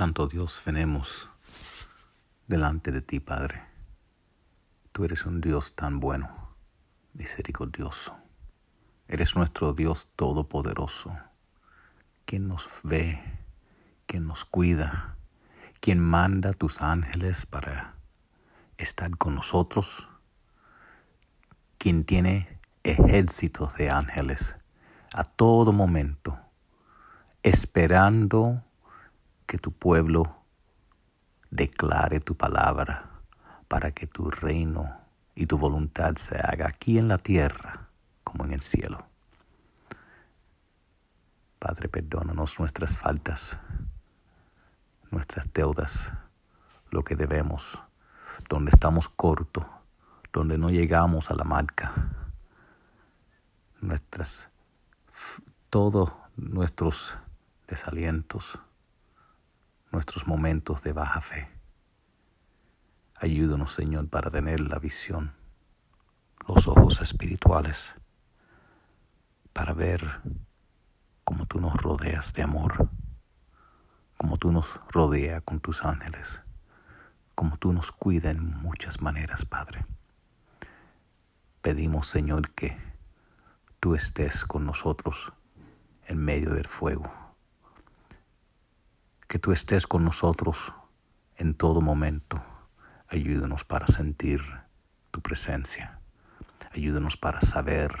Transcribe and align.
Santo 0.00 0.28
Dios, 0.28 0.62
venemos 0.64 1.28
delante 2.46 2.90
de 2.90 3.02
ti, 3.02 3.20
Padre. 3.20 3.60
Tú 4.92 5.04
eres 5.04 5.26
un 5.26 5.42
Dios 5.42 5.74
tan 5.74 6.00
bueno, 6.00 6.54
misericordioso. 7.12 8.16
Eres 9.08 9.36
nuestro 9.36 9.74
Dios 9.74 10.08
todopoderoso, 10.16 11.14
quien 12.24 12.48
nos 12.48 12.70
ve, 12.82 13.22
quien 14.06 14.26
nos 14.26 14.46
cuida, 14.46 15.18
quien 15.80 16.00
manda 16.00 16.48
a 16.48 16.54
tus 16.54 16.80
ángeles 16.80 17.44
para 17.44 17.96
estar 18.78 19.18
con 19.18 19.34
nosotros, 19.34 20.08
quien 21.76 22.04
tiene 22.04 22.58
ejércitos 22.84 23.76
de 23.76 23.90
ángeles 23.90 24.56
a 25.12 25.24
todo 25.24 25.74
momento, 25.74 26.38
esperando 27.42 28.64
que 29.50 29.58
tu 29.58 29.72
pueblo 29.72 30.44
declare 31.50 32.20
tu 32.20 32.36
palabra 32.36 33.10
para 33.66 33.90
que 33.90 34.06
tu 34.06 34.30
reino 34.30 35.00
y 35.34 35.46
tu 35.46 35.58
voluntad 35.58 36.14
se 36.14 36.36
haga 36.36 36.68
aquí 36.68 36.98
en 36.98 37.08
la 37.08 37.18
tierra 37.18 37.88
como 38.22 38.44
en 38.44 38.52
el 38.52 38.60
cielo. 38.60 39.04
Padre, 41.58 41.88
perdónanos 41.88 42.60
nuestras 42.60 42.96
faltas, 42.96 43.58
nuestras 45.10 45.52
deudas, 45.52 46.12
lo 46.92 47.02
que 47.02 47.16
debemos, 47.16 47.82
donde 48.48 48.70
estamos 48.70 49.08
cortos, 49.08 49.66
donde 50.32 50.58
no 50.58 50.70
llegamos 50.70 51.28
a 51.28 51.34
la 51.34 51.42
marca, 51.42 51.92
nuestras, 53.80 54.48
todos 55.70 56.12
nuestros 56.36 57.18
desalientos, 57.66 58.60
nuestros 59.90 60.26
momentos 60.26 60.82
de 60.82 60.92
baja 60.92 61.20
fe. 61.20 61.48
Ayúdanos, 63.16 63.74
Señor, 63.74 64.08
para 64.08 64.30
tener 64.30 64.60
la 64.60 64.78
visión, 64.78 65.34
los 66.46 66.66
ojos 66.68 67.00
espirituales, 67.00 67.94
para 69.52 69.74
ver 69.74 70.20
cómo 71.24 71.44
tú 71.46 71.60
nos 71.60 71.74
rodeas 71.74 72.32
de 72.32 72.42
amor, 72.42 72.88
cómo 74.16 74.36
tú 74.36 74.52
nos 74.52 74.80
rodeas 74.90 75.42
con 75.42 75.60
tus 75.60 75.84
ángeles, 75.84 76.40
cómo 77.34 77.56
tú 77.56 77.72
nos 77.72 77.92
cuidas 77.92 78.34
en 78.34 78.44
muchas 78.60 79.00
maneras, 79.00 79.44
Padre. 79.44 79.84
Pedimos, 81.62 82.06
Señor, 82.06 82.50
que 82.52 82.78
tú 83.80 83.94
estés 83.94 84.44
con 84.44 84.64
nosotros 84.64 85.32
en 86.06 86.24
medio 86.24 86.54
del 86.54 86.66
fuego 86.66 87.29
que 89.30 89.38
tú 89.38 89.52
estés 89.52 89.86
con 89.86 90.02
nosotros 90.02 90.72
en 91.36 91.54
todo 91.54 91.80
momento. 91.80 92.42
Ayúdanos 93.06 93.62
para 93.62 93.86
sentir 93.86 94.40
tu 95.12 95.22
presencia. 95.22 96.00
Ayúdanos 96.72 97.16
para 97.16 97.40
saber 97.40 97.92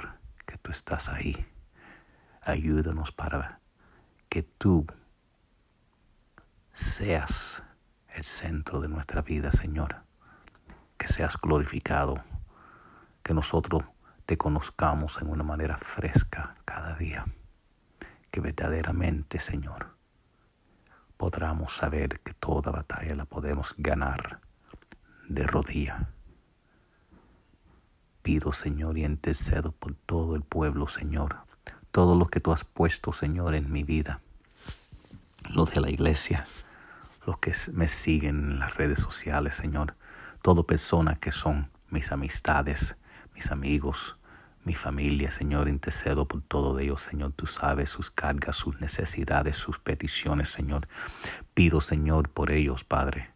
que 0.44 0.58
tú 0.58 0.72
estás 0.72 1.08
ahí. 1.08 1.46
Ayúdanos 2.42 3.12
para 3.12 3.60
que 4.28 4.42
tú 4.42 4.88
seas 6.72 7.62
el 8.08 8.24
centro 8.24 8.80
de 8.80 8.88
nuestra 8.88 9.22
vida, 9.22 9.52
Señor. 9.52 10.02
Que 10.98 11.06
seas 11.06 11.36
glorificado. 11.40 12.24
Que 13.22 13.34
nosotros 13.34 13.84
te 14.26 14.36
conozcamos 14.36 15.22
en 15.22 15.30
una 15.30 15.44
manera 15.44 15.76
fresca 15.76 16.56
cada 16.64 16.96
día. 16.96 17.24
Que 18.32 18.40
verdaderamente, 18.40 19.38
Señor, 19.38 19.99
podremos 21.20 21.76
saber 21.76 22.20
que 22.20 22.32
toda 22.32 22.70
batalla 22.70 23.14
la 23.14 23.26
podemos 23.26 23.74
ganar 23.76 24.40
de 25.28 25.42
rodilla. 25.42 26.08
Pido, 28.22 28.54
Señor, 28.54 28.96
y 28.96 29.04
intercedo 29.04 29.70
por 29.70 29.94
todo 30.06 30.34
el 30.34 30.40
pueblo, 30.40 30.88
Señor, 30.88 31.36
todo 31.92 32.16
lo 32.16 32.24
que 32.24 32.40
tú 32.40 32.52
has 32.54 32.64
puesto, 32.64 33.12
Señor, 33.12 33.54
en 33.54 33.70
mi 33.70 33.84
vida, 33.84 34.22
los 35.50 35.70
de 35.74 35.82
la 35.82 35.90
iglesia, 35.90 36.46
los 37.26 37.36
que 37.36 37.52
me 37.74 37.86
siguen 37.86 38.52
en 38.52 38.58
las 38.58 38.78
redes 38.78 39.00
sociales, 39.00 39.54
Señor, 39.54 39.96
toda 40.40 40.62
persona 40.62 41.16
que 41.16 41.32
son 41.32 41.68
mis 41.90 42.12
amistades, 42.12 42.96
mis 43.34 43.50
amigos, 43.50 44.16
mi 44.64 44.74
familia, 44.74 45.30
Señor, 45.30 45.68
intercedo 45.68 46.28
por 46.28 46.42
todo 46.42 46.74
de 46.74 46.84
ellos, 46.84 47.02
Señor. 47.02 47.32
Tú 47.32 47.46
sabes 47.46 47.88
sus 47.88 48.10
cargas, 48.10 48.56
sus 48.56 48.78
necesidades, 48.80 49.56
sus 49.56 49.78
peticiones, 49.78 50.50
Señor. 50.50 50.86
Pido, 51.54 51.80
Señor, 51.80 52.28
por 52.28 52.50
ellos, 52.50 52.84
Padre. 52.84 53.30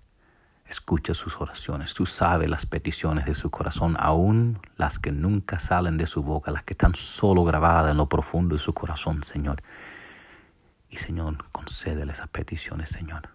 Escucha 0.67 1.15
sus 1.15 1.41
oraciones. 1.41 1.95
Tú 1.95 2.05
sabes 2.05 2.51
las 2.51 2.67
peticiones 2.67 3.25
de 3.25 3.35
su 3.35 3.51
corazón, 3.51 3.97
aún 3.99 4.61
las 4.77 4.99
que 4.99 5.12
nunca 5.12 5.59
salen 5.59 5.97
de 5.97 6.07
su 6.07 6.23
boca, 6.23 6.51
las 6.51 6.62
que 6.62 6.75
están 6.75 6.95
solo 6.95 7.45
grabadas 7.45 7.91
en 7.91 7.97
lo 7.97 8.09
profundo 8.09 8.55
de 8.55 8.61
su 8.61 8.75
corazón, 8.75 9.23
Señor. 9.25 9.62
Y, 10.91 10.99
Señor, 10.99 11.49
concédele 11.53 12.12
esas 12.12 12.29
peticiones, 12.29 12.91
Señor. 12.91 13.31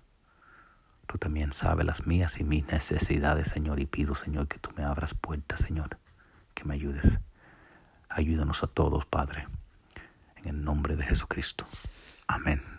Tú 1.07 1.17
también 1.17 1.53
sabes 1.53 1.85
las 1.85 2.05
mías 2.05 2.39
y 2.39 2.43
mis 2.43 2.67
necesidades, 2.67 3.49
Señor. 3.49 3.79
Y 3.79 3.87
pido, 3.87 4.13
Señor, 4.13 4.47
que 4.47 4.59
tú 4.59 4.69
me 4.77 4.83
abras 4.83 5.15
puertas, 5.15 5.61
Señor. 5.61 5.97
Que 6.53 6.65
me 6.65 6.75
ayudes. 6.75 7.19
Ayúdanos 8.19 8.63
a 8.63 8.67
todos, 8.67 9.05
Padre, 9.05 9.47
en 10.35 10.49
el 10.49 10.61
nombre 10.61 10.97
de 10.97 11.05
Jesucristo. 11.05 11.63
Amén. 12.27 12.78